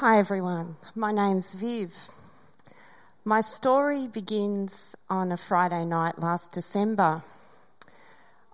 [0.00, 1.90] Hi everyone, my name's Viv.
[3.24, 7.22] My story begins on a Friday night last December.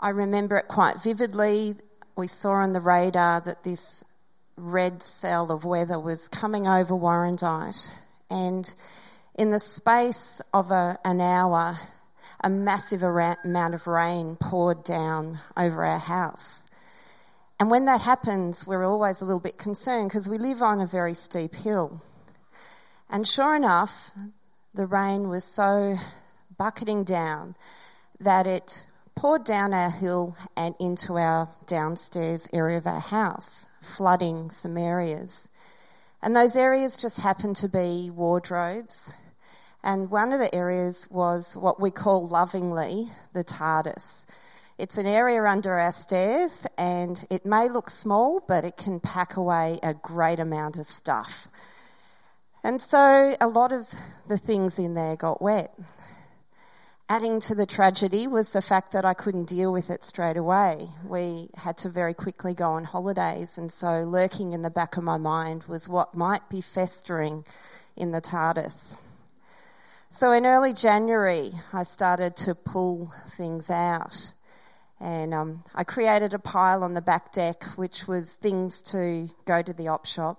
[0.01, 1.75] I remember it quite vividly.
[2.15, 4.05] We saw on the radar that this
[4.57, 7.91] red cell of weather was coming over Warrandyte
[8.31, 8.73] and
[9.35, 11.77] in the space of a, an hour,
[12.39, 16.62] a massive amount of rain poured down over our house.
[17.63, 20.87] And when that happens, we're always a little bit concerned because we live on a
[20.89, 22.03] very steep hill.
[23.09, 24.11] And sure enough,
[24.75, 25.97] the rain was so
[26.59, 27.55] bucketing down
[28.19, 33.65] that it poured down our hill and into our downstairs area of our house,
[33.97, 35.49] flooding some areas.
[36.21, 39.09] And those areas just happened to be wardrobes.
[39.85, 44.25] And one of the areas was what we call lovingly the TARDIS.
[44.79, 49.37] It's an area under our stairs and it may look small, but it can pack
[49.37, 51.49] away a great amount of stuff.
[52.65, 53.89] And so a lot of
[54.29, 55.75] the things in there got wet.
[57.09, 60.89] Adding to the tragedy was the fact that I couldn't deal with it straight away.
[61.05, 65.05] We had to very quickly go on holidays, and so lurking in the back of
[65.05, 67.45] my mind was what might be festering
[67.97, 68.73] in the TARDIS.
[70.13, 74.33] So in early January, I started to pull things out.
[75.03, 79.61] And um, I created a pile on the back deck, which was things to go
[79.61, 80.39] to the op shop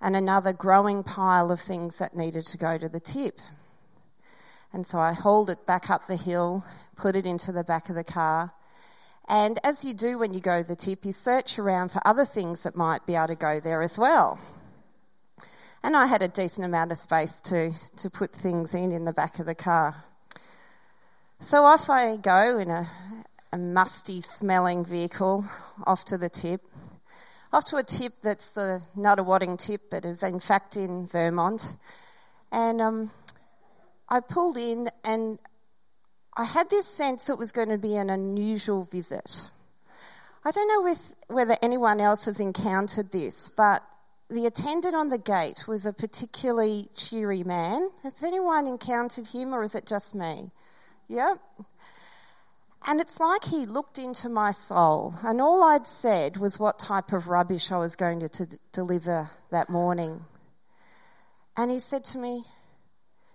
[0.00, 3.38] and another growing pile of things that needed to go to the tip.
[4.72, 6.64] And so I hauled it back up the hill,
[6.96, 8.52] put it into the back of the car.
[9.28, 12.24] And as you do when you go to the tip, you search around for other
[12.24, 14.40] things that might be able to go there as well.
[15.84, 19.12] And I had a decent amount of space to, to put things in in the
[19.12, 20.02] back of the car.
[21.42, 22.90] So off I go in a,
[23.52, 25.44] a musty smelling vehicle
[25.86, 26.62] off to the tip
[27.52, 31.76] off to a tip that's the Nunawading tip, but is in fact in Vermont.
[32.52, 33.10] And um,
[34.08, 35.38] I pulled in and
[36.36, 39.50] I had this sense it was going to be an unusual visit.
[40.44, 43.82] I don't know with, whether anyone else has encountered this, but
[44.30, 47.90] the attendant on the gate was a particularly cheery man.
[48.04, 50.50] Has anyone encountered him or is it just me?
[51.08, 51.40] Yep.
[52.86, 57.12] And it's like he looked into my soul, and all I'd said was what type
[57.12, 60.24] of rubbish I was going to, to deliver that morning.
[61.56, 62.42] And he said to me,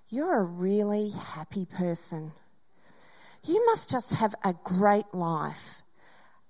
[0.10, 2.32] You're a really happy person.
[3.44, 5.82] You must just have a great life.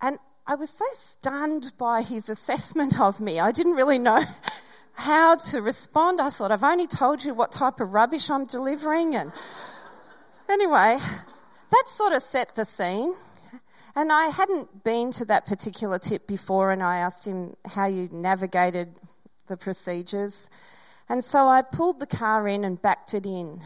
[0.01, 0.17] And
[0.47, 3.39] I was so stunned by his assessment of me.
[3.39, 4.23] I didn't really know
[4.93, 6.21] how to respond.
[6.21, 9.15] I thought, I've only told you what type of rubbish I'm delivering.
[9.15, 9.33] And
[10.47, 10.97] anyway,
[11.75, 13.13] that sort of set the scene.
[13.97, 18.07] And I hadn't been to that particular tip before, and I asked him how you
[18.11, 18.97] navigated
[19.47, 20.49] the procedures.
[21.09, 23.61] And so I pulled the car in and backed it in.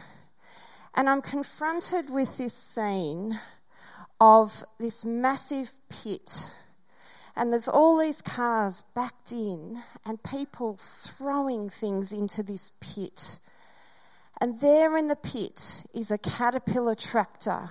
[0.94, 3.38] And I'm confronted with this scene
[4.20, 6.50] of this massive pit.
[7.36, 13.38] And there's all these cars backed in and people throwing things into this pit.
[14.40, 17.70] And there in the pit is a caterpillar tractor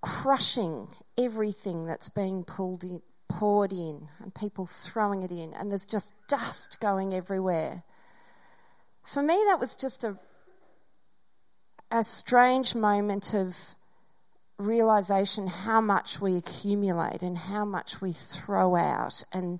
[0.00, 0.88] crushing
[1.18, 6.12] everything that's being pulled in, poured in and people throwing it in and there's just
[6.28, 7.82] dust going everywhere.
[9.04, 10.16] For me, that was just a,
[11.90, 13.56] a strange moment of
[14.58, 19.58] realization how much we accumulate and how much we throw out and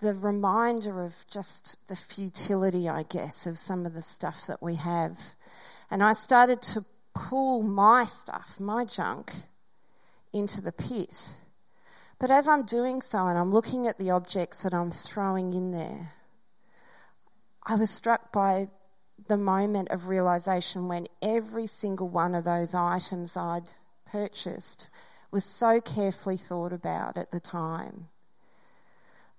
[0.00, 4.74] the reminder of just the futility, I guess, of some of the stuff that we
[4.74, 5.18] have.
[5.90, 6.84] And I started to
[7.16, 9.32] pull my stuff, my junk,
[10.32, 11.36] into the pit.
[12.18, 15.72] But as I'm doing so and I'm looking at the objects that I'm throwing in
[15.72, 16.12] there,
[17.62, 18.68] I was struck by
[19.28, 23.68] the moment of realization when every single one of those items I'd
[24.12, 24.88] purchased
[25.30, 28.08] was so carefully thought about at the time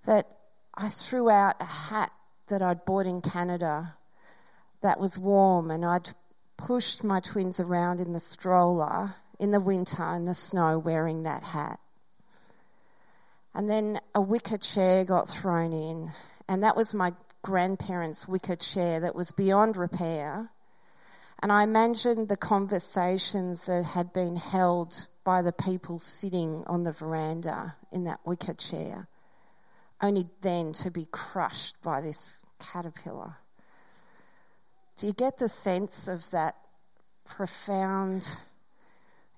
[0.04, 0.26] that
[0.74, 2.10] I threw out a hat
[2.48, 3.94] that I'd bought in Canada
[4.82, 6.08] that was warm and I'd
[6.58, 11.42] pushed my twins around in the stroller in the winter in the snow wearing that
[11.42, 11.80] hat.
[13.54, 16.12] And then a wicker chair got thrown in,
[16.48, 20.50] and that was my grandparents' wicker chair that was beyond repair.
[21.40, 26.92] And I imagined the conversations that had been held by the people sitting on the
[26.92, 29.08] veranda in that wicker chair,
[30.02, 33.36] only then to be crushed by this caterpillar.
[34.98, 36.56] Do you get the sense of that
[37.24, 38.28] profound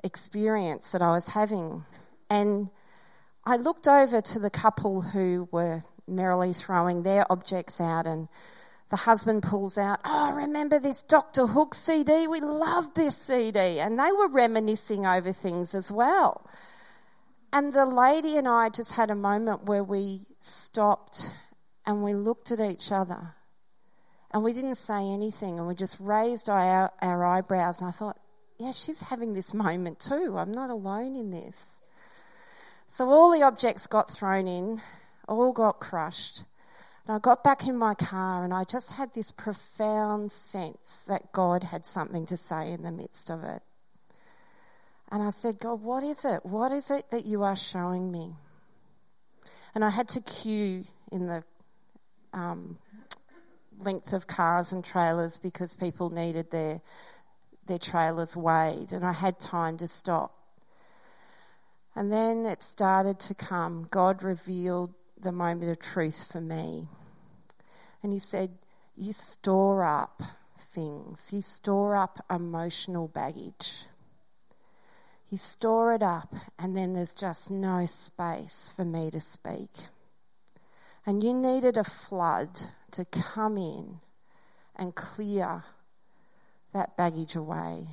[0.03, 1.85] experience that I was having?
[2.31, 2.71] And
[3.45, 8.27] I looked over to the couple who were merrily throwing their objects out and
[8.89, 11.47] the husband pulls out, Oh, remember this Dr.
[11.47, 12.27] Hook CD?
[12.27, 13.81] We love this CD.
[13.81, 16.49] And they were reminiscing over things as well.
[17.53, 21.31] And the lady and I just had a moment where we stopped
[21.85, 23.35] and we looked at each other
[24.33, 28.17] and we didn't say anything and we just raised our, our eyebrows and I thought,
[28.59, 30.37] yeah, she's having this moment too.
[30.37, 31.81] I'm not alone in this.
[32.91, 34.81] So all the objects got thrown in,
[35.29, 36.45] all got crushed.
[37.07, 41.33] And I got back in my car and I just had this profound sense that
[41.33, 43.63] God had something to say in the midst of it.
[45.11, 46.47] And I said, God, what is it?
[46.47, 48.33] What is it that you are showing me?
[49.75, 51.43] And I had to queue in the
[52.33, 52.79] um,
[53.81, 56.81] length of cars and trailers because people needed their
[57.67, 60.37] their trailers weighed, and I had time to stop.
[61.95, 63.87] And then it started to come.
[63.91, 66.89] God revealed the moment of truth for me.
[68.03, 68.51] And He said,
[68.97, 70.23] You store up
[70.75, 73.85] things, you store up emotional baggage.
[75.31, 79.71] You store it up, and then there's just no space for me to speak.
[81.07, 82.51] And you needed a flood
[82.93, 84.01] to come in
[84.77, 85.65] and clear
[86.73, 87.87] that baggage away.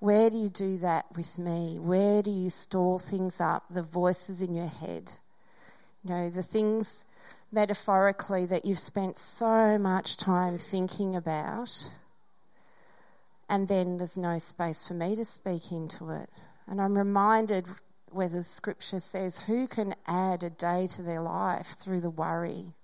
[0.00, 1.78] Where do you do that with me?
[1.78, 5.10] Where do you store things up, the voices in your head?
[6.02, 7.04] You know, the things
[7.50, 11.90] metaphorically that you've spent so much time thinking about,
[13.48, 16.28] and then there's no space for me to speak into it.
[16.66, 17.66] And I'm reminded
[18.10, 22.74] where the scripture says, Who can add a day to their life through the worry?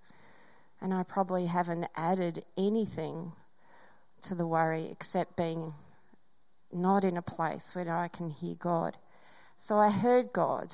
[0.82, 3.32] And I probably haven't added anything
[4.22, 5.74] to the worry except being
[6.72, 8.96] not in a place where I can hear God.
[9.58, 10.72] So I heard God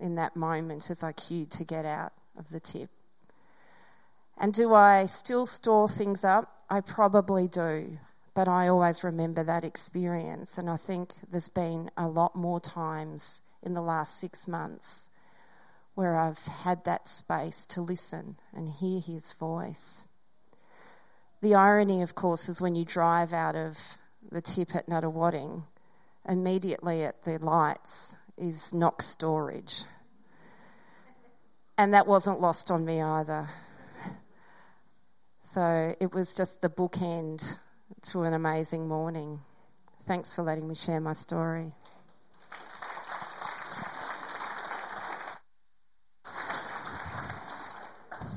[0.00, 2.90] in that moment as I queued to get out of the tip.
[4.36, 6.52] And do I still store things up?
[6.68, 7.98] I probably do.
[8.34, 10.58] But I always remember that experience.
[10.58, 15.07] And I think there's been a lot more times in the last six months
[15.98, 20.06] where I've had that space to listen and hear his voice.
[21.42, 23.76] The irony, of course, is when you drive out of
[24.30, 25.64] the tip at Nunawading,
[26.28, 29.82] immediately at the lights is Knox Storage.
[31.76, 33.48] And that wasn't lost on me either.
[35.52, 37.42] So it was just the bookend
[38.12, 39.40] to an amazing morning.
[40.06, 41.72] Thanks for letting me share my story.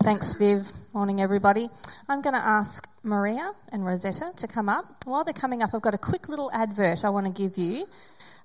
[0.03, 0.67] Thanks, Viv.
[0.93, 1.69] Morning, everybody.
[2.09, 4.85] I'm going to ask Maria and Rosetta to come up.
[5.05, 7.85] While they're coming up, I've got a quick little advert I want to give you.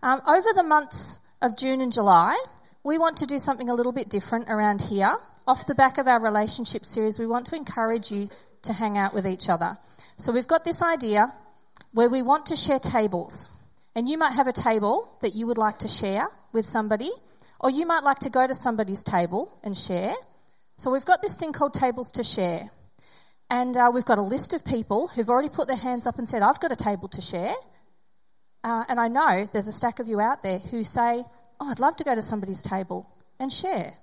[0.02, 2.38] Um, over the months of June and July,
[2.84, 5.16] we want to do something a little bit different around here.
[5.46, 8.28] Off the back of our relationship series, we want to encourage you
[8.64, 9.78] to hang out with each other.
[10.18, 11.32] So we've got this idea
[11.92, 13.48] where we want to share tables.
[13.94, 17.10] And you might have a table that you would like to share with somebody,
[17.58, 20.12] or you might like to go to somebody's table and share.
[20.78, 22.70] So we've got this thing called Tables to Share.
[23.48, 26.28] And uh, we've got a list of people who've already put their hands up and
[26.28, 27.54] said, I've got a table to share.
[28.62, 31.24] Uh, and I know there's a stack of you out there who say,
[31.58, 33.06] Oh, I'd love to go to somebody's table
[33.40, 33.94] and share.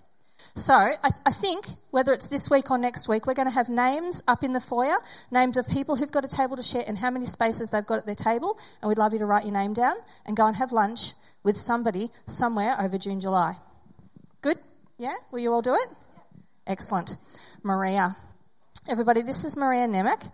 [0.55, 3.69] So I, I, think whether it's this week or next week, we're going to have
[3.69, 4.97] names up in the foyer,
[5.31, 7.99] names of people who've got a table to share and how many spaces they've got
[7.99, 8.57] at their table.
[8.81, 11.13] And we'd love you to write your name down and go and have lunch
[11.43, 13.55] with somebody somewhere over June, July.
[14.41, 14.57] Good?
[14.97, 15.15] Yeah?
[15.31, 16.02] Will you all do it?
[16.65, 17.15] Excellent.
[17.63, 18.15] Maria.
[18.87, 20.29] Everybody, this is Maria Nemec.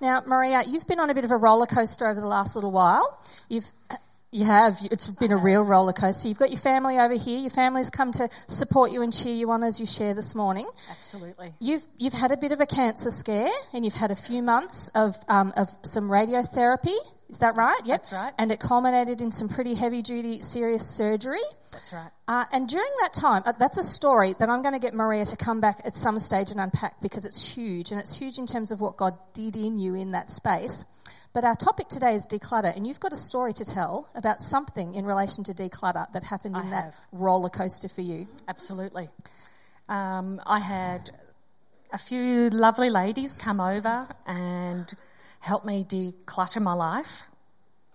[0.00, 2.72] Now, Maria, you've been on a bit of a roller coaster over the last little
[2.72, 3.18] while.
[3.48, 3.70] You've
[4.34, 4.78] you have.
[4.90, 6.26] It's been a real roller coaster.
[6.26, 7.38] You've got your family over here.
[7.38, 10.66] Your family's come to support you and cheer you on as you share this morning.
[10.90, 11.54] Absolutely.
[11.60, 14.90] You've you've had a bit of a cancer scare, and you've had a few months
[14.92, 16.96] of um, of some radiotherapy.
[17.34, 17.80] Is that right?
[17.84, 17.96] Yep.
[17.96, 18.32] That's right.
[18.38, 21.42] And it culminated in some pretty heavy duty, serious surgery.
[21.72, 22.10] That's right.
[22.28, 25.24] Uh, and during that time, uh, that's a story that I'm going to get Maria
[25.24, 28.46] to come back at some stage and unpack because it's huge, and it's huge in
[28.46, 30.84] terms of what God did in you in that space.
[31.32, 34.94] But our topic today is declutter, and you've got a story to tell about something
[34.94, 36.94] in relation to declutter that happened in I that have.
[37.10, 38.28] roller coaster for you.
[38.46, 39.08] Absolutely.
[39.88, 41.10] Um, I had
[41.92, 44.94] a few lovely ladies come over and
[45.44, 47.22] help me declutter my life,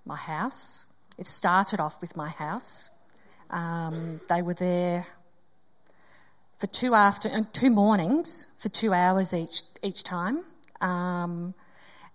[0.05, 0.85] my house.
[1.17, 2.89] It started off with my house.
[3.49, 5.07] Um, they were there
[6.59, 10.43] for two after uh, two mornings for two hours each each time.
[10.79, 11.55] Um,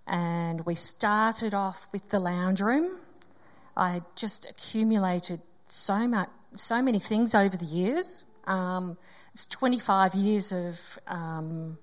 [0.07, 2.97] and we started off with the lounge room.
[3.77, 8.99] I just accumulated so much, so many things over the years Um,
[9.33, 11.79] it's 25 years of um,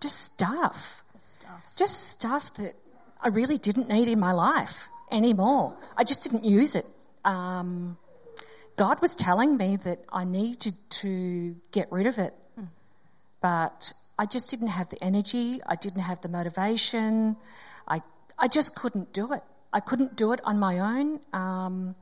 [0.00, 1.62] just stuff, Stuff.
[1.76, 2.74] just stuff that
[3.20, 5.76] I really didn't need in my life anymore.
[5.96, 6.86] I just didn't use it.
[7.24, 7.98] Um,
[8.76, 12.32] God was telling me that I needed to get rid of it,
[13.42, 15.60] but I just didn't have the energy.
[15.64, 17.36] I didn't have the motivation.
[17.86, 18.02] I
[18.38, 19.42] I just couldn't do it.
[19.72, 21.20] I couldn't do it on my own.
[21.32, 21.94] Um,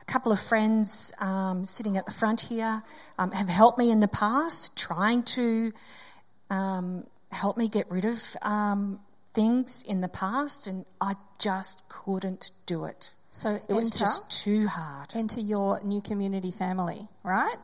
[0.00, 2.82] a couple of friends um, sitting at the front here
[3.18, 5.72] um, have helped me in the past, trying to
[7.34, 9.00] um, help me get rid of um,
[9.34, 13.12] things in the past, and I just couldn't do it.
[13.30, 15.10] So It was just too hard.
[15.14, 17.56] enter your new community family, right?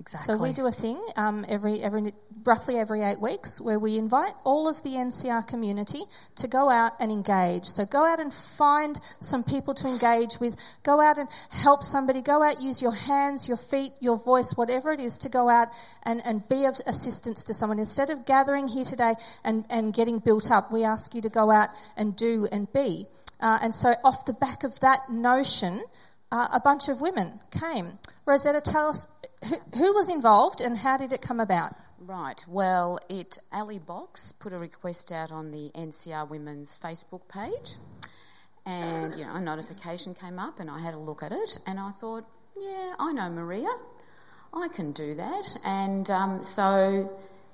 [0.00, 0.36] Exactly.
[0.36, 2.14] So we do a thing um, every every
[2.44, 6.00] roughly every eight weeks where we invite all of the NCR community
[6.36, 7.64] to go out and engage.
[7.64, 10.56] So go out and find some people to engage with.
[10.84, 12.22] Go out and help somebody.
[12.22, 15.66] Go out, use your hands, your feet, your voice, whatever it is, to go out
[16.04, 17.80] and, and be of assistance to someone.
[17.80, 21.50] Instead of gathering here today and, and getting built up, we ask you to go
[21.50, 23.08] out and do and be.
[23.40, 25.82] Uh, and so off the back of that notion,
[26.30, 27.98] uh, a bunch of women came.
[28.26, 29.06] Rosetta, tell us
[29.44, 31.72] who, who was involved and how did it come about?
[32.00, 32.42] Right.
[32.48, 37.76] Well, it Ali Box put a request out on the NCR Women's Facebook page,
[38.64, 41.78] and you know a notification came up, and I had a look at it, and
[41.78, 42.24] I thought,
[42.56, 43.68] yeah, I know Maria,
[44.52, 47.10] I can do that, and um, so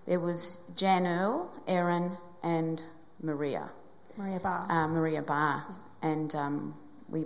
[0.06, 2.82] there was Jan Earl, Erin, and
[3.22, 3.70] Maria,
[4.16, 4.66] Maria Barr.
[4.70, 5.64] uh, Maria Barr,
[6.02, 6.74] and um,
[7.08, 7.24] we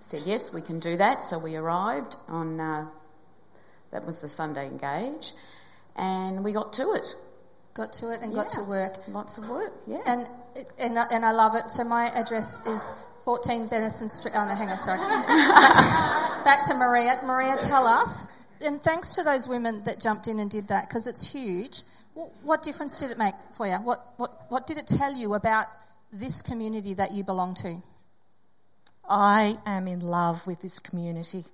[0.00, 1.24] said yes, we can do that.
[1.24, 2.86] So we arrived on uh,
[3.92, 5.32] that was the Sunday engage,
[5.96, 7.14] and we got to it.
[7.74, 8.92] got to it and got to work.
[9.08, 9.98] Lots of work, yeah.
[10.04, 10.28] And,
[10.78, 11.70] and, and I love it.
[11.70, 14.34] So my address is 14 Benison Street.
[14.36, 14.98] Oh no, hang on, sorry.
[14.98, 17.16] back, back to Maria.
[17.24, 18.26] Maria, tell us.
[18.60, 21.82] And thanks to those women that jumped in and did that because it's huge.
[22.14, 23.74] What, what difference did it make for you?
[23.74, 25.66] What, what, what did it tell you about
[26.12, 27.76] this community that you belong to?
[29.08, 31.44] I am in love with this community.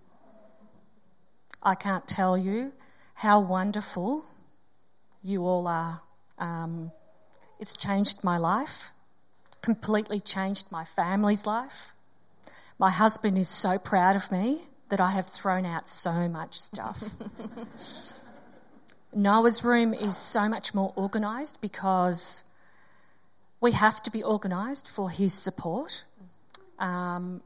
[1.63, 2.73] I can't tell you
[3.15, 4.25] how wonderful
[5.23, 6.01] you all are.
[6.39, 6.91] Um,
[7.61, 8.91] it's changed my life,
[9.61, 11.95] completely changed my family's life.
[12.79, 17.03] My husband is so proud of me that I have thrown out so much stuff.
[19.15, 22.43] Noah's room is so much more organised because
[23.61, 26.05] we have to be organised for his support.
[26.83, 27.41] Um,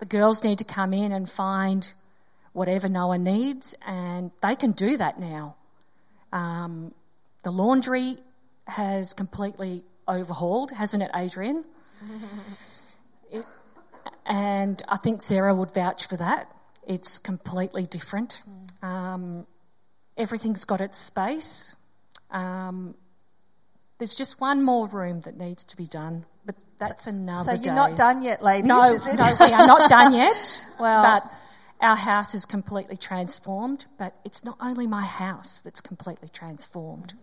[0.00, 1.90] the girls need to come in and find
[2.52, 5.56] whatever Noah needs, and they can do that now.
[6.32, 6.92] Um,
[7.42, 8.18] the laundry
[8.66, 11.64] has completely overhauled, hasn't it, Adrian?
[13.30, 13.46] it,
[14.26, 16.50] and I think Sarah would vouch for that.
[16.86, 18.42] It's completely different.
[18.82, 19.46] Um,
[20.16, 21.74] everything's got its space.
[22.30, 22.94] Um,
[23.98, 26.24] there's just one more room that needs to be done,
[26.78, 27.74] that's another So you're day.
[27.74, 28.66] not done yet, ladies.
[28.68, 30.60] No, no, we are not done yet.
[30.78, 31.30] Well- but
[31.86, 33.84] our house is completely transformed.
[33.98, 37.14] But it's not only my house that's completely transformed.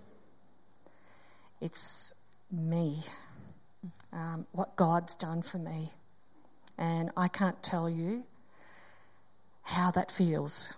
[1.62, 2.14] It's
[2.52, 3.00] me.
[4.12, 5.92] Um, what God's done for me,
[6.78, 8.24] and I can't tell you
[9.64, 10.72] how that feels.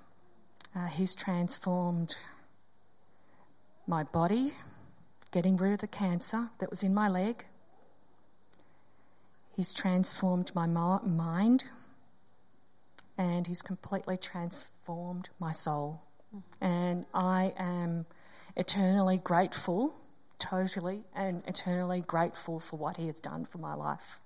[0.74, 2.16] Uh, he's transformed
[3.88, 4.54] my body,
[5.32, 7.44] getting rid of the cancer that was in my leg.
[9.56, 11.64] He's transformed my mind
[13.18, 16.02] and he's completely transformed my soul.
[16.60, 18.06] And I am
[18.58, 19.96] eternally grateful,
[20.40, 24.20] totally and eternally grateful for what he has done for my life.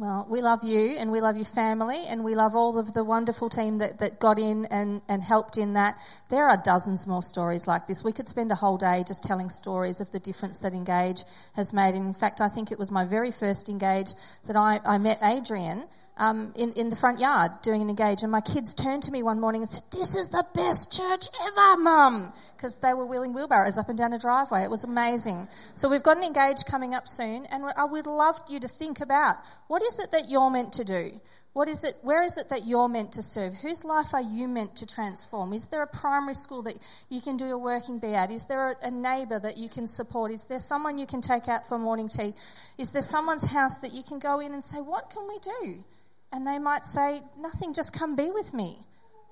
[0.00, 3.02] Well, we love you and we love your family and we love all of the
[3.02, 5.96] wonderful team that, that got in and, and helped in that.
[6.28, 8.04] There are dozens more stories like this.
[8.04, 11.24] We could spend a whole day just telling stories of the difference that Engage
[11.56, 11.96] has made.
[11.96, 14.12] And in fact, I think it was my very first Engage
[14.46, 15.84] that I, I met Adrian
[16.18, 18.22] um, in, in the front yard doing an Engage.
[18.22, 21.26] And my kids turned to me one morning and said, This is the best church
[21.46, 22.32] ever, Mum!
[22.56, 24.64] Because they were wheeling wheelbarrows up and down a driveway.
[24.64, 25.48] It was amazing.
[25.76, 29.00] So we've got an Engage coming up soon, and I would love you to think
[29.00, 29.36] about
[29.68, 31.12] what is it that you're meant to do?
[31.58, 33.54] What is it, where is it that you're meant to serve?
[33.54, 35.52] Whose life are you meant to transform?
[35.52, 36.76] Is there a primary school that
[37.08, 38.30] you can do a working bee at?
[38.30, 40.30] Is there a neighbour that you can support?
[40.30, 42.34] Is there someone you can take out for morning tea?
[42.76, 45.84] Is there someone's house that you can go in and say, what can we do?
[46.32, 48.78] And they might say, nothing, just come be with me.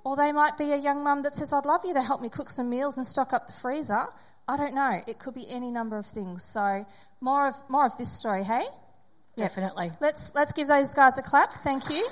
[0.05, 2.29] Or they might be a young mum that says, I'd love you to help me
[2.29, 4.07] cook some meals and stock up the freezer.
[4.49, 5.01] I don't know.
[5.07, 6.45] It could be any number of things.
[6.45, 6.87] So
[7.21, 8.65] more of, more of this story, hey?
[9.37, 9.49] Yep.
[9.49, 9.91] Definitely.
[10.01, 11.53] Let's, let's give those guys a clap.
[11.59, 12.07] Thank you.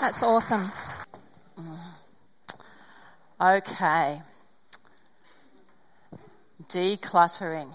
[0.00, 0.70] That's awesome.
[3.40, 4.22] Okay.
[6.68, 7.72] decluttering.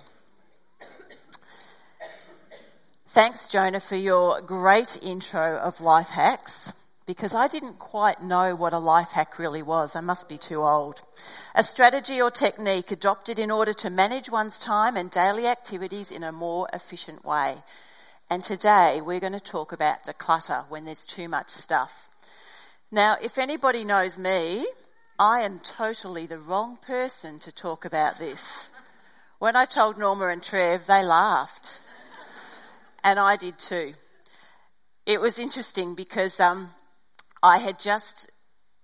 [3.16, 6.74] Thanks, Jonah, for your great intro of life hacks
[7.06, 9.96] because I didn't quite know what a life hack really was.
[9.96, 11.02] I must be too old.
[11.56, 16.26] A strategy or technique adopted in order to manage one's time and daily activities in
[16.26, 17.56] a more efficient way.
[18.30, 22.10] And today we're going to talk about declutter when there's too much stuff.
[22.92, 24.68] Now, if anybody knows me,
[25.18, 28.70] I am totally the wrong person to talk about this.
[29.40, 31.80] When I told Norma and Trev, they laughed.
[33.06, 33.94] And I did too.
[35.06, 36.72] It was interesting because um,
[37.44, 38.32] I had just,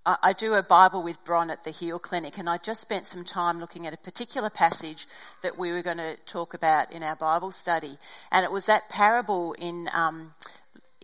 [0.06, 3.24] I do a Bible with Bron at the Heal Clinic, and I just spent some
[3.24, 5.08] time looking at a particular passage
[5.42, 7.98] that we were going to talk about in our Bible study.
[8.30, 10.32] And it was that parable in, um,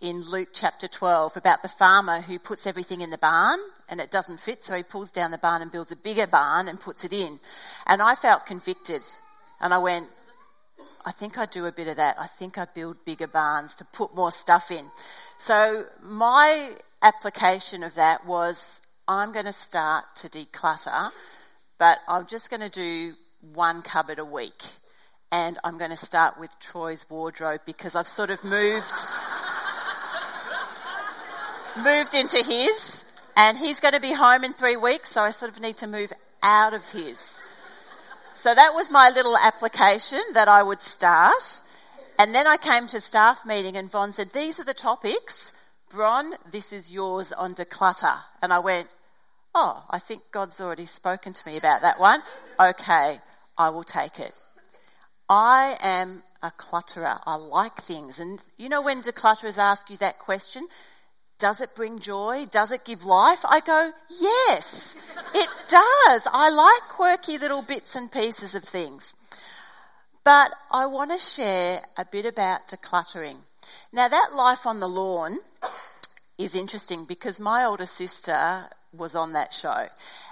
[0.01, 3.59] in Luke chapter 12 about the farmer who puts everything in the barn
[3.89, 6.69] and it doesn't fit, so he pulls down the barn and builds a bigger barn
[6.69, 7.37] and puts it in.
[7.85, 9.01] And I felt convicted.
[9.59, 10.07] And I went,
[11.05, 12.17] I think I do a bit of that.
[12.19, 14.85] I think I build bigger barns to put more stuff in.
[15.37, 16.71] So my
[17.01, 21.11] application of that was I'm going to start to declutter,
[21.77, 23.13] but I'm just going to do
[23.53, 24.63] one cupboard a week.
[25.31, 28.91] And I'm going to start with Troy's wardrobe because I've sort of moved,
[31.83, 33.05] moved into his
[33.35, 35.11] and he's going to be home in three weeks.
[35.11, 37.38] So I sort of need to move out of his.
[38.39, 41.61] So that was my little application that I would start.
[42.17, 45.53] And then I came to staff meeting and Von said, these are the topics
[45.89, 48.15] Bron, this is yours on declutter.
[48.41, 48.87] And I went,
[49.55, 52.21] oh, I think God's already spoken to me about that one.
[52.59, 53.19] Okay,
[53.57, 54.33] I will take it.
[55.27, 57.19] I am a clutterer.
[57.25, 58.19] I like things.
[58.19, 60.65] And you know when declutterers ask you that question,
[61.39, 62.45] does it bring joy?
[62.51, 63.39] Does it give life?
[63.43, 64.95] I go, yes,
[65.33, 66.27] it does.
[66.31, 69.15] I like quirky little bits and pieces of things.
[70.23, 73.37] But I want to share a bit about decluttering.
[73.93, 75.37] Now that life on the lawn
[76.39, 79.87] is interesting because my older sister was on that show.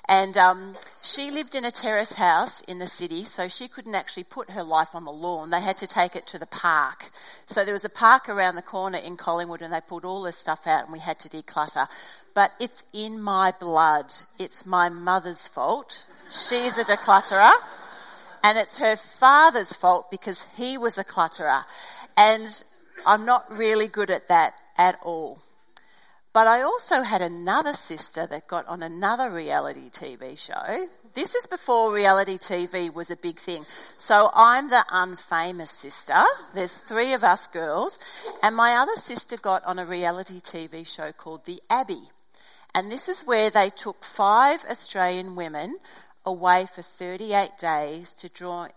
[0.08, 4.24] And um, she lived in a terrace house in the city, so she couldn't actually
[4.24, 5.50] put her life on the lawn.
[5.50, 7.04] They had to take it to the park.
[7.48, 10.38] So there was a park around the corner in Collingwood, and they pulled all this
[10.38, 11.88] stuff out, and we had to declutter.
[12.34, 14.14] But it's in my blood.
[14.40, 16.08] It's my mother's fault.
[16.32, 17.54] She's a declutterer.
[18.44, 21.66] And it's her father's fault because he was a clutterer.
[22.16, 22.64] And
[23.06, 25.40] I'm not really good at that at all.
[26.38, 30.88] But I also had another sister that got on another reality TV show.
[31.16, 33.66] This is before reality TV was a big thing.
[33.98, 36.24] So I'm the unfamous sister.
[36.54, 37.98] There's three of us girls.
[38.44, 42.04] And my other sister got on a reality TV show called The Abbey.
[42.76, 45.76] And this is where they took five Australian women
[46.24, 48.30] away for 38 days to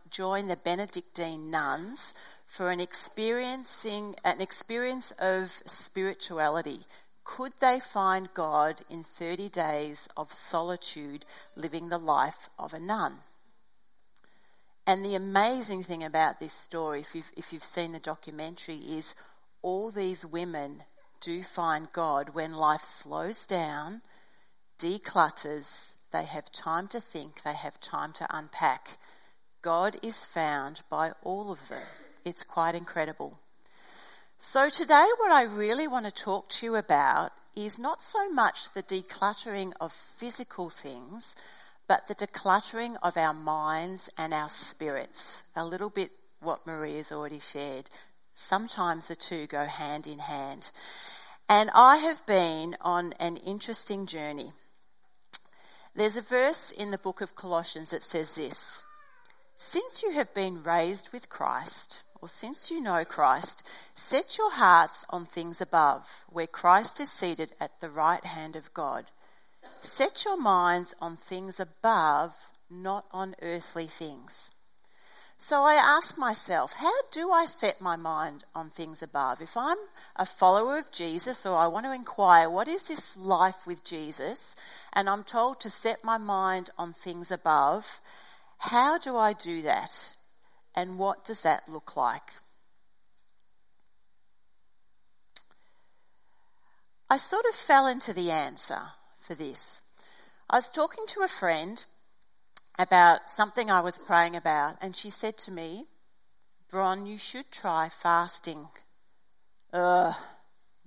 [0.09, 2.15] join the Benedictine nuns
[2.47, 6.81] for an experiencing an experience of spirituality.
[7.25, 13.19] Could they find God in 30 days of solitude living the life of a nun?
[14.87, 19.15] And the amazing thing about this story, if you've, if you've seen the documentary, is
[19.63, 20.83] all these women
[21.21, 24.03] do find God when life slows down,
[24.79, 28.97] declutters, they have time to think, they have time to unpack.
[29.63, 31.87] God is found by all of them.
[32.25, 33.39] It's quite incredible.
[34.43, 38.73] So today what I really want to talk to you about is not so much
[38.73, 41.37] the decluttering of physical things,
[41.87, 45.43] but the decluttering of our minds and our spirits.
[45.57, 47.91] A little bit what Maria's already shared.
[48.35, 50.71] Sometimes the two go hand in hand.
[51.51, 54.53] And I have been on an interesting journey.
[55.95, 58.83] There's a verse in the book of Colossians that says this
[59.57, 65.05] Since you have been raised with Christ, or since you know Christ, set your hearts
[65.11, 69.05] on things above, where Christ is seated at the right hand of God.
[69.81, 72.35] Set your minds on things above,
[72.71, 74.51] not on earthly things.
[75.43, 79.41] So I ask myself, how do I set my mind on things above?
[79.41, 79.79] If I'm
[80.17, 84.55] a follower of Jesus or I want to inquire, what is this life with Jesus?
[84.93, 87.87] And I'm told to set my mind on things above,
[88.59, 90.15] how do I do that?
[90.75, 92.33] And what does that look like?
[97.09, 98.81] I sort of fell into the answer
[99.19, 99.83] for this.
[100.49, 101.85] I was talking to a friend
[102.79, 105.87] about something I was praying about, and she said to me,
[106.71, 108.69] Bron, you should try fasting.
[109.73, 110.15] Ugh,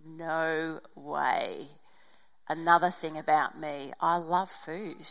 [0.06, 1.68] no way.
[2.48, 5.06] Another thing about me, I love food.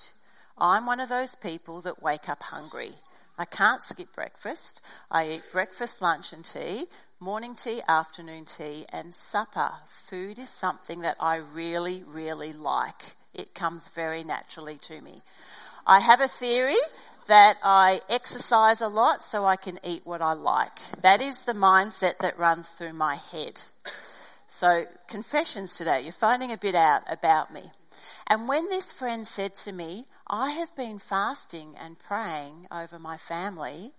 [0.56, 2.94] I'm one of those people that wake up hungry.
[3.38, 4.82] I can't skip breakfast.
[5.10, 6.84] I eat breakfast, lunch, and tea,
[7.18, 9.72] morning tea, afternoon tea, and supper.
[9.88, 13.02] Food is something that I really, really like.
[13.34, 15.22] It comes very naturally to me.
[15.86, 16.76] I have a theory
[17.26, 20.78] that I exercise a lot so I can eat what I like.
[21.02, 23.60] That is the mindset that runs through my head.
[24.48, 26.02] So, confessions today.
[26.02, 27.62] You're finding a bit out about me.
[28.28, 33.18] And when this friend said to me, I have been fasting and praying over my
[33.18, 33.92] family,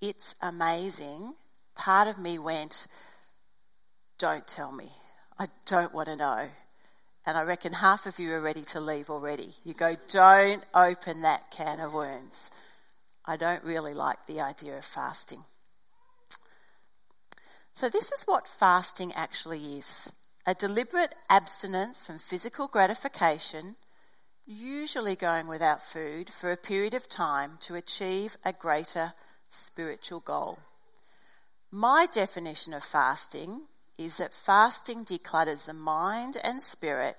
[0.00, 1.34] it's amazing.
[1.74, 2.86] Part of me went,
[4.16, 4.88] Don't tell me.
[5.38, 6.48] I don't want to know.
[7.26, 9.50] And I reckon half of you are ready to leave already.
[9.62, 12.50] You go, Don't open that can of worms.
[13.26, 15.44] I don't really like the idea of fasting.
[17.74, 20.10] So, this is what fasting actually is
[20.46, 23.76] a deliberate abstinence from physical gratification,
[24.48, 29.12] usually going without food, for a period of time to achieve a greater
[29.48, 30.58] spiritual goal.
[31.70, 33.60] My definition of fasting
[33.98, 37.14] is that fasting declutters the mind and spirit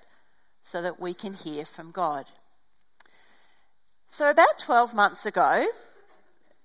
[0.63, 2.25] so that we can hear from God.
[4.09, 5.67] So, about 12 months ago,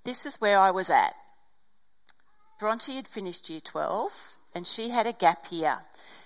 [0.04, 1.14] this is where I was at.
[2.58, 4.10] Bronte had finished year 12
[4.54, 5.78] and she had a gap year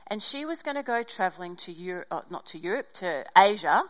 [0.07, 3.83] and she was going to go travelling to Europe, uh, not to Europe, to Asia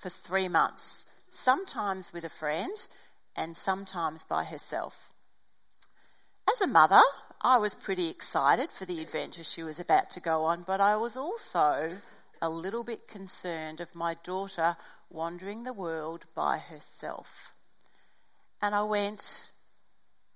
[0.00, 2.72] for three months, sometimes with a friend
[3.36, 5.12] and sometimes by herself.
[6.50, 7.02] As a mother,
[7.42, 10.96] I was pretty excited for the adventure she was about to go on, but I
[10.96, 11.96] was also
[12.40, 14.76] a little bit concerned of my daughter
[15.10, 17.54] wandering the world by herself.
[18.62, 19.50] And I went,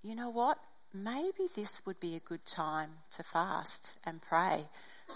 [0.02, 0.58] you know what?
[0.92, 4.68] Maybe this would be a good time to fast and pray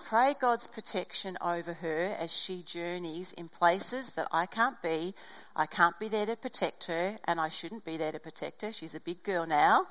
[0.08, 5.14] Pray God's protection over her as she journeys in places that I can't be.
[5.56, 8.72] I can't be there to protect her, and I shouldn't be there to protect her.
[8.72, 9.86] She's a big girl now.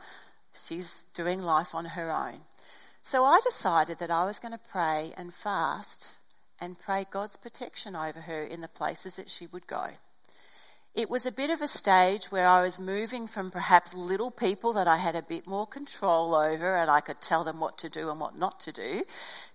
[0.66, 2.40] She's doing life on her own.
[3.04, 6.18] So I decided that I was going to pray and fast
[6.60, 9.88] and pray God's protection over her in the places that she would go.
[10.96, 14.74] It was a bit of a stage where I was moving from perhaps little people
[14.74, 17.90] that I had a bit more control over and I could tell them what to
[17.90, 19.04] do and what not to do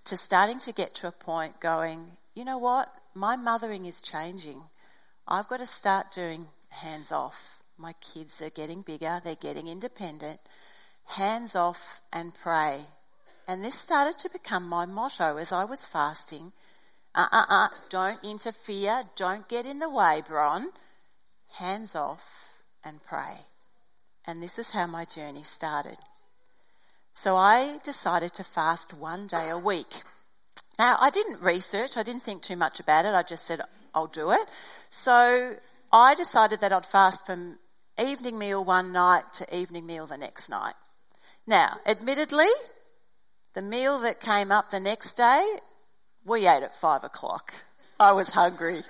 [0.05, 2.93] to starting to get to a point going, you know what?
[3.15, 4.63] My mothering is changing.
[5.27, 7.63] I've got to start doing hands off.
[7.79, 10.41] My kids are getting bigger, they're getting independent.
[11.05, 12.85] Hands off and pray.
[13.47, 16.53] And this started to become my motto as I was fasting.
[17.15, 20.67] Uh uh uh, don't interfere, don't get in the way, Bron.
[21.55, 23.37] Hands off and pray.
[24.25, 25.99] And this is how my journey started.
[27.15, 30.03] So I decided to fast one day a week.
[30.79, 33.61] Now, I didn't research, I didn't think too much about it, I just said,
[33.95, 34.41] I'll do it.
[34.91, 35.55] So
[35.93, 37.59] I decided that I'd fast from
[38.03, 40.75] evening meal one night to evening meal the next night.
[41.47, 42.49] Now, admittedly,
[43.55, 45.47] the meal that came up the next day,
[46.25, 47.53] we ate at five o'clock.
[48.01, 48.83] I was hungry.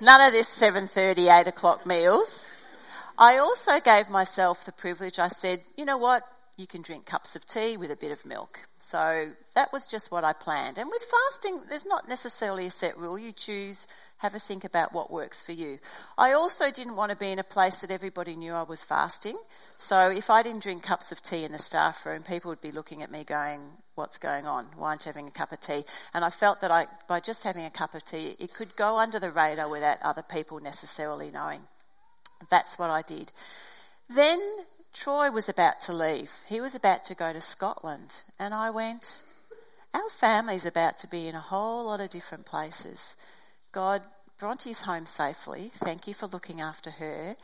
[0.00, 2.50] None of this 7.30, 8 o'clock meals.
[3.16, 6.24] I also gave myself the privilege, I said, you know what,
[6.56, 8.60] you can drink cups of tea with a bit of milk.
[8.78, 10.78] So that was just what I planned.
[10.78, 13.18] And with fasting, there's not necessarily a set rule.
[13.18, 13.86] You choose,
[14.18, 15.78] have a think about what works for you.
[16.16, 19.36] I also didn't want to be in a place that everybody knew I was fasting.
[19.78, 22.72] So if I didn't drink cups of tea in the staff room, people would be
[22.72, 23.60] looking at me going,
[23.94, 24.66] what's going on?
[24.76, 25.84] Why aren't you having a cup of tea?
[26.12, 28.98] And I felt that I, by just having a cup of tea, it could go
[28.98, 31.60] under the radar without other people necessarily knowing.
[32.50, 33.32] That's what I did.
[34.10, 34.40] Then
[34.94, 36.32] Troy was about to leave.
[36.46, 38.14] He was about to go to Scotland.
[38.38, 39.22] And I went,
[39.92, 43.16] Our family's about to be in a whole lot of different places.
[43.72, 44.02] God,
[44.38, 45.72] Bronte's home safely.
[45.74, 47.36] Thank you for looking after her.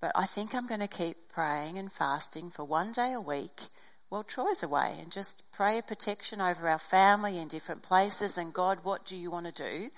[0.00, 3.60] But I think I'm going to keep praying and fasting for one day a week
[4.08, 8.38] while Troy's away and just pray a protection over our family in different places.
[8.38, 9.90] And God, what do you want to do?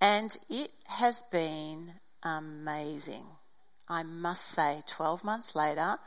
[0.00, 1.92] And it has been
[2.22, 3.24] amazing.
[3.90, 5.98] I must say, 12 months later,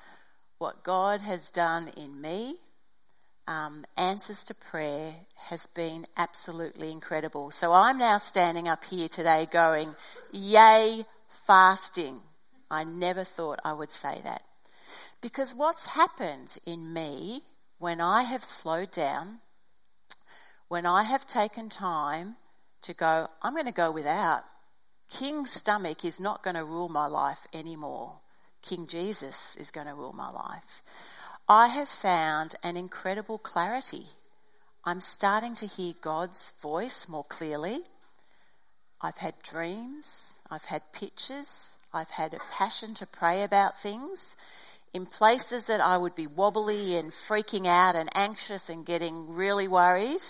[0.58, 2.56] what God has done in me,
[3.46, 7.52] um, answers to prayer, has been absolutely incredible.
[7.52, 9.93] So I'm now standing up here today going,
[10.32, 11.04] Yay,
[11.46, 12.22] fasting.
[12.72, 14.43] I never thought I would say that.
[15.22, 17.41] Because what's happened in me
[17.80, 19.39] when I have slowed down,
[20.69, 22.38] when I have taken time
[22.84, 24.43] to go, I'm going to go without
[25.19, 28.13] King Stomach is not going to rule my life anymore.
[28.63, 30.82] King Jesus is going to rule my life.
[31.47, 34.06] I have found an incredible clarity.
[34.84, 37.78] I'm starting to hear God's voice more clearly.
[38.99, 40.39] I've had dreams.
[40.49, 41.78] I've had pictures.
[41.93, 44.36] I've had a passion to pray about things.
[44.95, 49.67] In places that I would be wobbly and freaking out and anxious and getting really
[49.67, 50.21] worried,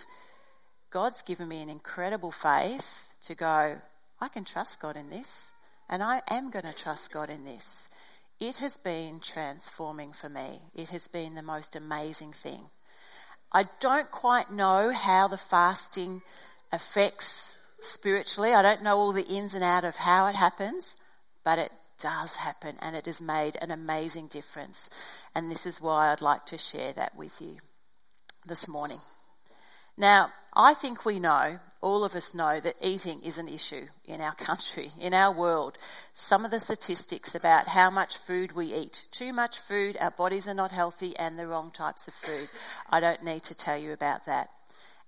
[0.91, 3.79] God's given me an incredible faith to go,
[4.23, 5.51] I can trust God in this,
[5.89, 7.89] and I am going to trust God in this.
[8.39, 10.61] It has been transforming for me.
[10.73, 12.61] It has been the most amazing thing.
[13.51, 16.21] I don't quite know how the fasting
[16.71, 18.53] affects spiritually.
[18.53, 20.95] I don't know all the ins and outs of how it happens,
[21.43, 24.89] but it does happen and it has made an amazing difference.
[25.35, 27.57] And this is why I'd like to share that with you
[28.45, 28.99] this morning.
[29.97, 34.21] Now, I think we know, all of us know, that eating is an issue in
[34.21, 35.77] our country, in our world.
[36.13, 39.05] Some of the statistics about how much food we eat.
[39.11, 42.47] Too much food, our bodies are not healthy, and the wrong types of food.
[42.89, 44.49] I don't need to tell you about that.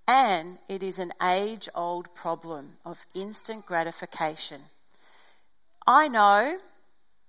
[0.06, 4.60] And it is an age old problem of instant gratification.
[5.86, 6.58] I know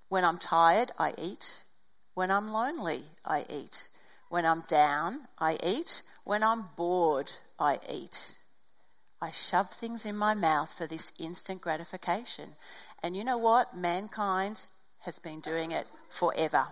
[0.10, 1.58] when I'm tired, I eat.
[2.16, 3.88] When I'm lonely, I eat.
[4.28, 6.04] When I'm down, I eat.
[6.26, 8.38] When I'm bored, I eat.
[9.22, 12.50] I shove things in my mouth for this instant gratification.
[13.02, 13.76] And you know what?
[13.76, 14.60] Mankind
[15.00, 16.68] has been doing it forever.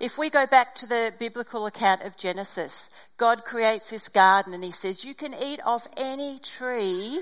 [0.00, 4.64] If we go back to the biblical account of Genesis, God creates this garden and
[4.64, 7.20] he says, You can eat off any tree,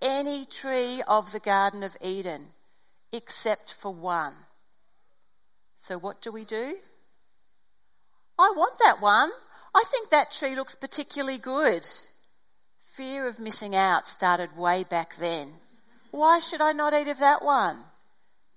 [0.00, 2.46] any tree of the Garden of Eden,
[3.12, 4.34] except for one.
[5.76, 6.76] So what do we do?
[8.38, 9.30] I want that one.
[9.74, 11.86] I think that tree looks particularly good.
[12.96, 15.52] Fear of missing out started way back then.
[16.10, 17.78] Why should I not eat of that one?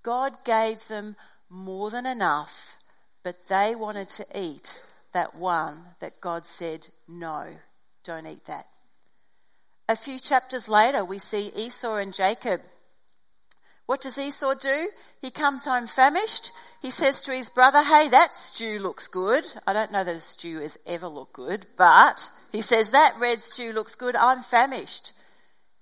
[0.04, 1.16] God gave them
[1.50, 2.78] more than enough,
[3.24, 4.82] but they wanted to eat
[5.14, 7.48] that one that God said, no,
[8.04, 8.68] don't eat that.
[9.90, 12.62] A few chapters later, we see Esau and Jacob
[13.88, 14.90] what does Esau do?
[15.22, 16.52] He comes home famished.
[16.82, 19.46] He says to his brother, Hey, that stew looks good.
[19.66, 23.44] I don't know that a stew has ever looked good, but he says, That red
[23.44, 24.16] stew looks good.
[24.16, 25.14] I'm famished.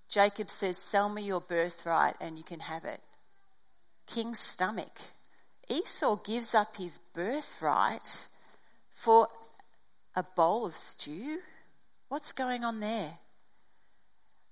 [0.10, 3.02] Jacob says, Sell me your birthright and you can have it.
[4.08, 5.02] King's stomach.
[5.70, 8.28] Esau gives up his birthright
[8.92, 9.28] for
[10.16, 11.40] a bowl of stew.
[12.08, 13.12] What's going on there?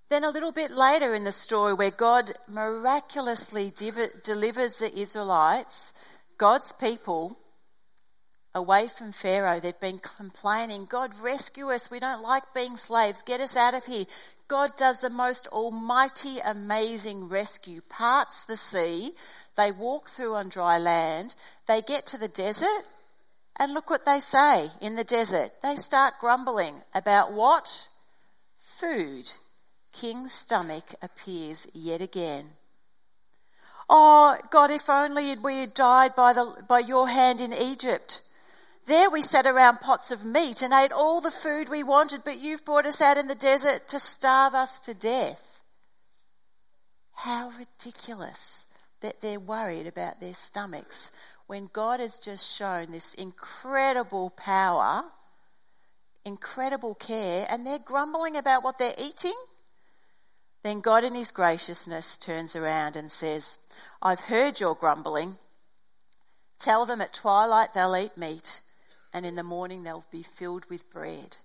[0.09, 3.71] Then a little bit later in the story where God miraculously
[4.23, 5.93] delivers the Israelites,
[6.37, 7.37] God's people,
[8.55, 9.59] away from Pharaoh.
[9.59, 11.89] They've been complaining, God rescue us.
[11.89, 13.21] We don't like being slaves.
[13.23, 14.05] Get us out of here.
[14.47, 19.13] God does the most almighty, amazing rescue, parts the sea.
[19.55, 21.33] They walk through on dry land.
[21.67, 22.83] They get to the desert.
[23.57, 25.51] And look what they say in the desert.
[25.61, 27.87] They start grumbling about what?
[28.59, 29.29] Food.
[29.93, 32.45] King's stomach appears yet again.
[33.89, 38.21] Oh, God, if only we had died by, the, by your hand in Egypt.
[38.85, 42.39] There we sat around pots of meat and ate all the food we wanted, but
[42.39, 45.61] you've brought us out in the desert to starve us to death.
[47.13, 48.65] How ridiculous
[49.01, 51.11] that they're worried about their stomachs
[51.47, 55.03] when God has just shown this incredible power,
[56.25, 59.35] incredible care, and they're grumbling about what they're eating.
[60.63, 63.59] Then God in his graciousness turns around and says,
[64.01, 65.37] I've heard your grumbling.
[66.59, 68.61] Tell them at twilight they'll eat meat,
[69.13, 71.37] and in the morning they'll be filled with bread.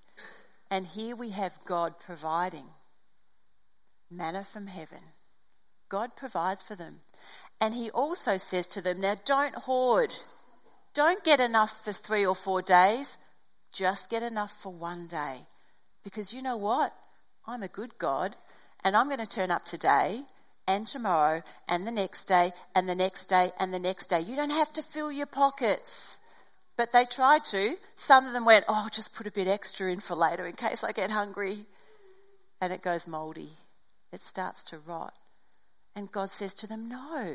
[0.71, 2.65] And here we have God providing
[4.11, 5.01] manna from heaven.
[5.89, 7.01] God provides for them.
[7.61, 10.11] And he also says to them, now don't hoard.
[10.95, 13.17] Don't get enough for three or four days.
[13.73, 15.39] Just get enough for one day.
[16.05, 16.93] Because you know what?
[17.47, 18.37] I'm a good God
[18.85, 20.21] and I'm going to turn up today
[20.67, 24.21] and tomorrow and the next day and the next day and the next day.
[24.21, 26.18] You don't have to fill your pockets.
[26.79, 27.77] But they tried to.
[27.97, 30.55] Some of them went, oh, I'll just put a bit extra in for later in
[30.55, 31.59] case I get hungry.
[32.61, 33.51] And it goes mouldy.
[34.13, 35.13] It starts to rot.
[35.97, 37.35] And God says to them, no,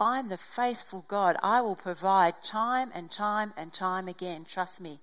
[0.00, 1.36] I'm the faithful God.
[1.40, 4.44] I will provide time and time and time again.
[4.44, 4.98] Trust me.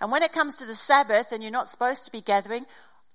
[0.00, 2.64] And when it comes to the Sabbath and you're not supposed to be gathering,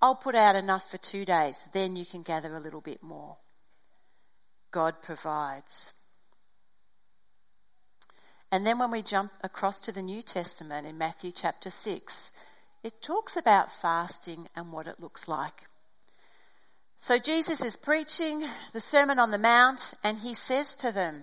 [0.01, 3.37] I'll put out enough for two days, then you can gather a little bit more.
[4.71, 5.93] God provides.
[8.51, 12.31] And then when we jump across to the New Testament in Matthew chapter 6,
[12.83, 15.67] it talks about fasting and what it looks like.
[16.99, 21.21] So Jesus is preaching the Sermon on the Mount and he says to them,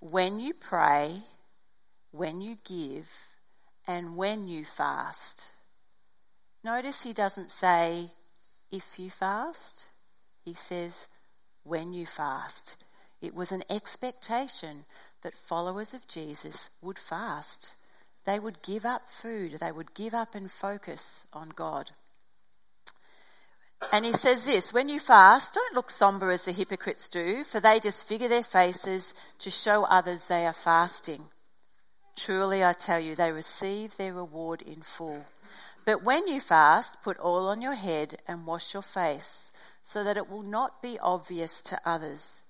[0.00, 1.20] when you pray,
[2.12, 3.10] when you give,
[3.86, 5.50] and when you fast,
[6.64, 8.10] Notice he doesn't say
[8.70, 9.86] if you fast,
[10.44, 11.06] he says
[11.62, 12.76] when you fast.
[13.20, 14.84] It was an expectation
[15.22, 17.74] that followers of Jesus would fast.
[18.24, 21.90] They would give up food, they would give up and focus on God.
[23.92, 27.60] And he says this, when you fast, don't look somber as the hypocrites do, for
[27.60, 31.24] they disfigure their faces to show others they are fasting.
[32.16, 35.24] Truly I tell you, they receive their reward in full.
[35.84, 39.52] But when you fast, put oil on your head and wash your face,
[39.84, 42.42] so that it will not be obvious to others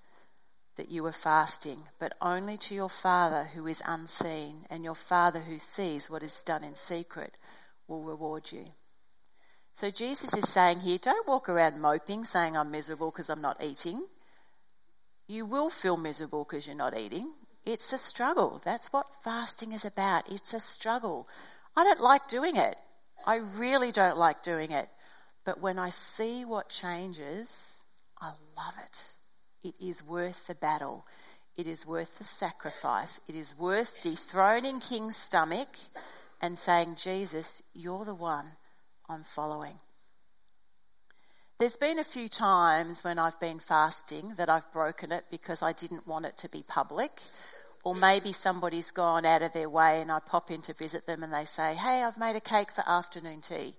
[0.79, 5.41] that you are fasting, but only to your Father who is unseen, and your Father
[5.41, 7.33] who sees what is done in secret
[7.89, 8.63] will reward you.
[9.73, 13.61] So Jesus is saying here, don't walk around moping, saying I'm miserable because I'm not
[13.61, 14.01] eating.
[15.27, 17.29] You will feel miserable because you're not eating.
[17.65, 18.61] It's a struggle.
[18.63, 20.31] That's what fasting is about.
[20.31, 21.27] It's a struggle.
[21.75, 22.77] I don't like doing it.
[23.27, 24.87] I really don't like doing it.
[25.43, 27.83] But when I see what changes,
[28.21, 29.09] I love it.
[29.63, 31.05] It is worth the battle.
[31.57, 33.19] It is worth the sacrifice.
[33.27, 35.67] It is worth dethroning King's stomach
[36.41, 38.45] and saying, Jesus, you're the one
[39.09, 39.77] I'm following.
[41.59, 45.73] There's been a few times when I've been fasting that I've broken it because I
[45.73, 47.11] didn't want it to be public.
[47.83, 51.23] Or maybe somebody's gone out of their way and I pop in to visit them
[51.23, 53.75] and they say, Hey, I've made a cake for afternoon tea.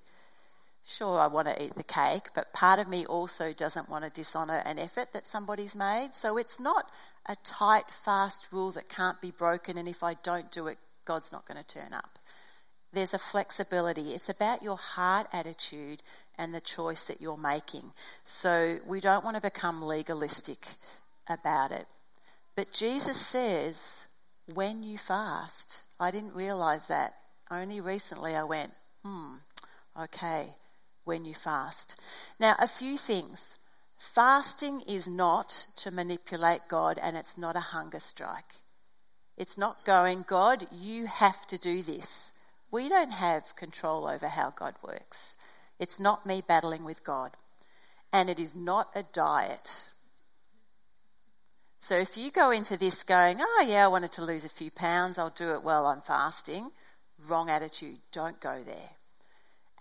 [0.85, 4.11] Sure, I want to eat the cake, but part of me also doesn't want to
[4.11, 6.11] dishonour an effort that somebody's made.
[6.15, 6.85] So it's not
[7.27, 11.33] a tight, fast rule that can't be broken, and if I don't do it, God's
[11.33, 12.19] not going to turn up
[12.93, 14.13] there's a flexibility.
[14.13, 16.03] It's about your heart attitude
[16.39, 17.85] and the choice that you're making.
[18.25, 20.59] So we don't want to become legalistic
[21.29, 21.87] about it.
[22.57, 24.07] But Jesus says,
[24.55, 27.15] when you fast, I didn't realize that.
[27.51, 28.73] Only recently I went,
[29.05, 29.35] hmm,
[30.03, 30.49] okay,
[31.05, 32.01] when you fast.
[32.39, 33.57] Now, a few things.
[33.99, 38.55] Fasting is not to manipulate God and it's not a hunger strike.
[39.37, 42.31] It's not going, God, you have to do this.
[42.71, 45.37] We don't have control over how God works.
[45.79, 47.31] It's not me battling with God.
[48.13, 49.91] And it is not a diet.
[51.81, 54.71] So if you go into this going, oh yeah, I wanted to lose a few
[54.71, 56.71] pounds, I'll do it while I'm fasting,
[57.29, 57.99] wrong attitude.
[58.13, 58.91] Don't go there.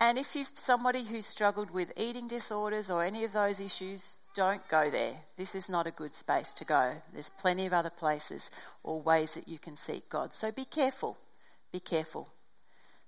[0.01, 4.65] And if you're somebody who's struggled with eating disorders or any of those issues, don't
[4.69, 5.13] go there.
[5.35, 6.93] This is not a good space to go.
[7.13, 8.49] There's plenty of other places
[8.81, 10.33] or ways that you can seek God.
[10.33, 11.17] So be careful.
[11.73, 12.29] Be careful.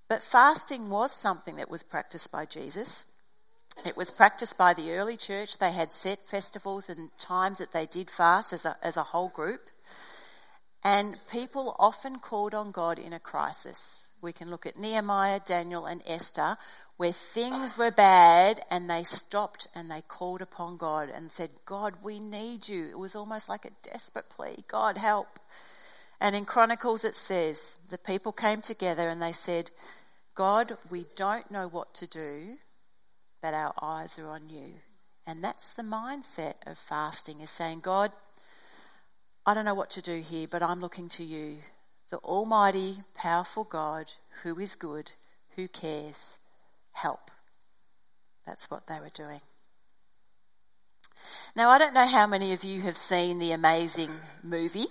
[0.09, 3.05] But fasting was something that was practiced by Jesus.
[3.85, 5.57] It was practiced by the early church.
[5.57, 9.29] They had set festivals and times that they did fast as a, as a whole
[9.29, 9.61] group.
[10.83, 14.05] And people often called on God in a crisis.
[14.21, 16.55] We can look at Nehemiah, Daniel, and Esther,
[16.97, 21.95] where things were bad and they stopped and they called upon God and said, God,
[22.03, 22.85] we need you.
[22.89, 24.63] It was almost like a desperate plea.
[24.67, 25.39] God, help.
[26.19, 29.71] And in Chronicles it says, the people came together and they said,
[30.35, 32.55] God, we don't know what to do,
[33.41, 34.73] but our eyes are on you.
[35.25, 38.11] And that's the mindset of fasting is saying, God,
[39.45, 41.57] I don't know what to do here, but I'm looking to you,
[42.11, 44.11] the almighty, powerful God
[44.43, 45.09] who is good,
[45.55, 46.37] who cares.
[46.91, 47.31] Help.
[48.45, 49.39] That's what they were doing.
[51.55, 54.09] Now, I don't know how many of you have seen the amazing
[54.43, 54.87] movie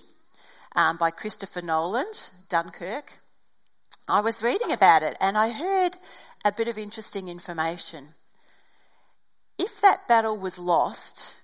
[0.75, 2.07] um, by Christopher Nolan,
[2.49, 3.13] Dunkirk.
[4.09, 5.97] I was reading about it and I heard
[6.45, 8.09] a bit of interesting information.
[9.59, 11.43] If that battle was lost,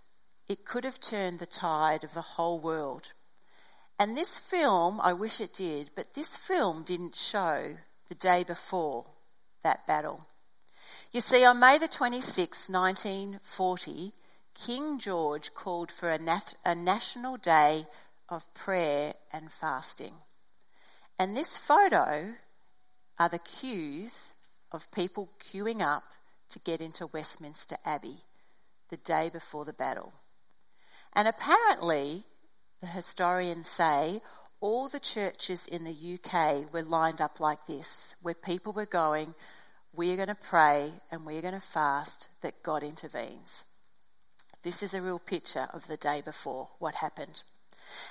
[0.49, 3.13] it could have turned the tide of the whole world.
[3.99, 7.77] And this film, I wish it did, but this film didn't show
[8.09, 9.07] the day before
[9.63, 10.27] that battle.
[11.13, 14.13] You see, on May the 26th, 1940,
[14.55, 17.87] King George called for a, nat- a national day
[18.29, 20.15] of prayer and fasting.
[21.19, 22.35] And this photo
[23.19, 24.35] are the queues
[24.73, 26.05] of people queuing up
[26.51, 28.17] to get into Westminster Abbey
[28.91, 30.13] the day before the battle.
[31.15, 32.25] And apparently,
[32.81, 34.21] the historians say,
[34.61, 39.35] all the churches in the UK were lined up like this, where people were going,
[39.95, 43.65] we're going to pray and we're going to fast that God intervenes.
[44.63, 47.43] This is a real picture of the day before what happened.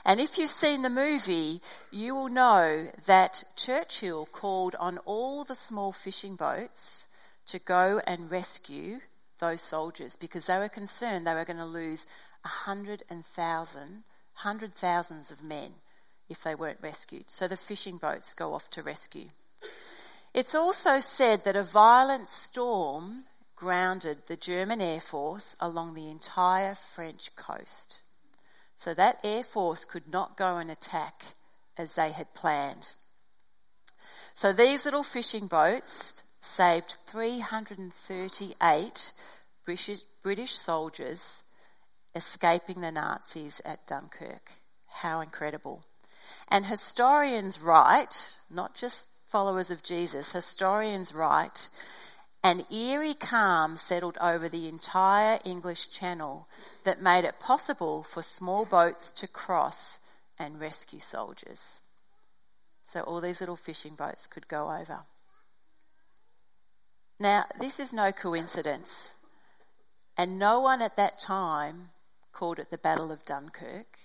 [0.05, 1.61] And if you've seen the movie,
[1.91, 7.07] you will know that Churchill called on all the small fishing boats
[7.47, 8.99] to go and rescue
[9.39, 12.05] those soldiers because they were concerned they were going to lose
[12.43, 14.03] a hundred and thousand,
[14.35, 15.73] hundred thousands of men
[16.29, 17.29] if they weren't rescued.
[17.29, 19.27] So the fishing boats go off to rescue.
[20.33, 23.23] It's also said that a violent storm
[23.55, 28.01] grounded the German Air Force along the entire French coast.
[28.77, 31.23] so that Air Force could not go and attack
[31.77, 32.93] as they had planned.
[34.33, 39.13] So these little fishing boats saved 338
[39.63, 41.41] British, British soldiers
[42.15, 44.51] escaping the Nazis at Dunkirk.
[44.87, 45.83] How incredible.
[46.47, 51.69] And historians write, not just followers of Jesus, historians write,
[52.43, 56.47] an eerie calm settled over the entire English Channel
[56.83, 59.99] that made it possible for small boats to cross
[60.37, 61.81] and rescue soldiers.
[62.85, 64.99] So all these little fishing boats could go over.
[67.19, 69.13] Now, this is no coincidence,
[70.17, 71.89] and no one at that time
[72.35, 73.97] called it the Battle of Dunkirk.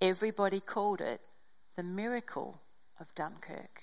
[0.00, 1.20] Everybody called it
[1.76, 2.60] the miracle
[2.98, 3.82] of Dunkirk.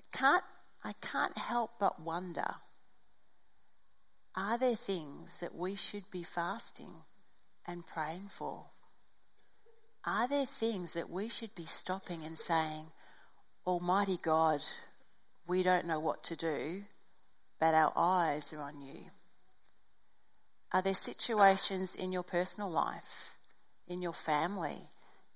[0.00, 0.44] I can't,
[0.82, 2.54] I can't help but wonder
[4.34, 6.92] are there things that we should be fasting
[7.66, 8.66] and praying for?
[10.04, 12.84] Are there things that we should be stopping and saying,
[13.66, 14.62] Almighty God,
[15.46, 16.82] we don't know what to do,
[17.58, 19.00] but our eyes are on you?
[20.72, 23.36] Are there situations in your personal life,
[23.86, 24.78] in your family,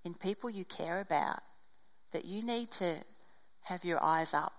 [0.04, 1.40] in people you care about
[2.12, 2.96] that you need to
[3.62, 4.58] have your eyes up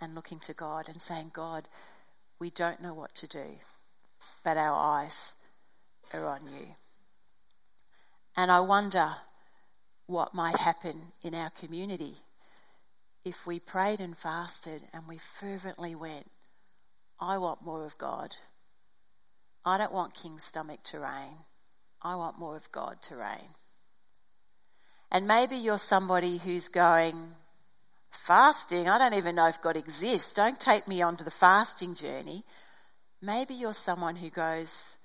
[0.00, 1.66] and looking to God and saying, God,
[2.38, 3.46] we don't know what to do,
[4.44, 5.32] but our eyes
[6.12, 6.66] are on you.
[8.36, 9.10] And I wonder
[10.06, 12.14] what might happen in our community
[13.24, 16.30] if we prayed and fasted and we fervently went,
[17.18, 18.34] I want more of God.
[19.64, 21.36] I don't want King's stomach to reign.
[22.02, 23.48] I want more of God to reign.
[25.10, 27.14] And maybe you're somebody who's going,
[28.10, 30.34] fasting, I don't even know if God exists.
[30.34, 32.44] Don't take me onto the fasting journey.
[33.20, 34.96] Maybe you're someone who goes,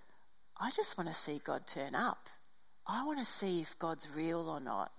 [0.58, 2.30] I just want to see God turn up.
[2.88, 4.92] I want to see if God's real or not.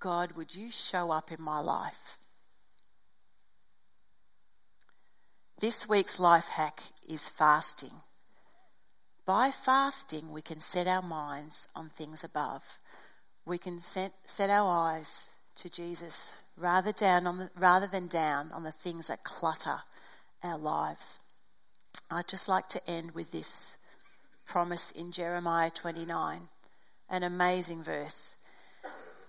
[0.00, 2.18] God, would you show up in my life?
[5.58, 7.90] This week's life hack is fasting.
[9.26, 12.62] By fasting, we can set our minds on things above.
[13.44, 18.52] We can set, set our eyes to Jesus rather, down on the, rather than down
[18.52, 19.78] on the things that clutter
[20.44, 21.18] our lives.
[22.08, 23.76] I'd just like to end with this
[24.46, 26.40] promise in Jeremiah 29,
[27.10, 28.36] an amazing verse.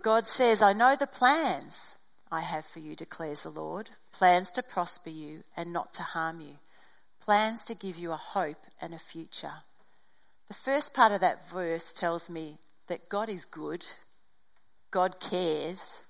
[0.04, 1.96] God says, I know the plans
[2.32, 6.40] I have for you, declares the Lord plans to prosper you and not to harm
[6.40, 6.56] you,
[7.22, 9.54] plans to give you a hope and a future.
[10.48, 13.86] The first part of that verse tells me that God is good,
[14.92, 16.06] God cares,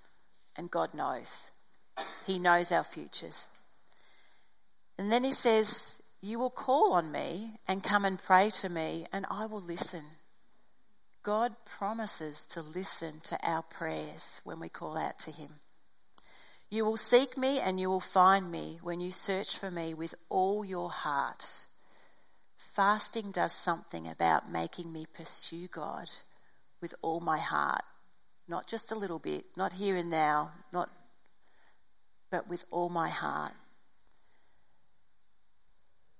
[0.55, 1.51] and God knows.
[2.25, 3.47] He knows our futures.
[4.97, 9.07] And then he says, You will call on me and come and pray to me,
[9.11, 10.03] and I will listen.
[11.23, 15.49] God promises to listen to our prayers when we call out to him.
[16.69, 20.13] You will seek me and you will find me when you search for me with
[20.29, 21.45] all your heart.
[22.57, 26.09] Fasting does something about making me pursue God
[26.81, 27.83] with all my heart.
[28.47, 30.89] Not just a little bit, not here and now, not,
[32.31, 33.53] but with all my heart.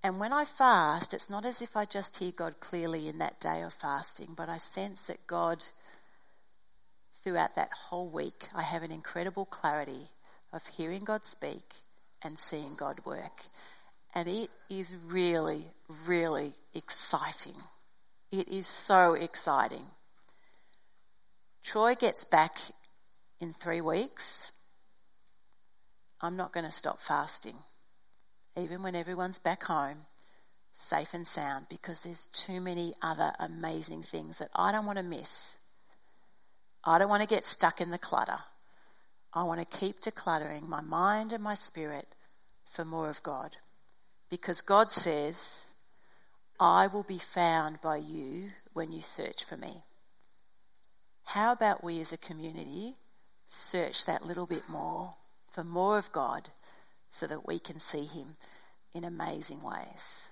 [0.04, 3.40] And when I fast, it's not as if I just hear God clearly in that
[3.40, 5.66] day of fasting, but I sense that God,
[7.24, 10.08] throughout that whole week, I have an incredible clarity
[10.54, 11.74] of hearing God speak
[12.22, 13.42] and seeing God work.
[14.18, 15.64] And it is really,
[16.08, 17.54] really exciting.
[18.32, 19.86] It is so exciting.
[21.64, 22.58] Troy gets back
[23.40, 24.52] in three weeks.
[26.20, 27.54] I'm not going to stop fasting,
[28.60, 30.00] even when everyone's back home,
[30.74, 35.04] safe and sound, because there's too many other amazing things that I don't want to
[35.04, 35.60] miss.
[36.84, 38.40] I don't want to get stuck in the clutter.
[39.32, 42.08] I want to keep decluttering my mind and my spirit
[42.66, 43.56] for more of God.
[44.30, 45.66] Because God says,
[46.60, 49.84] I will be found by you when you search for me.
[51.24, 52.96] How about we as a community
[53.48, 55.14] search that little bit more
[55.52, 56.50] for more of God
[57.10, 58.36] so that we can see Him
[58.94, 60.32] in amazing ways?